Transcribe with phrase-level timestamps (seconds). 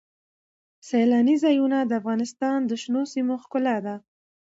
[0.87, 3.95] سیلاني ځایونه د افغانستان د شنو سیمو ښکلا ده.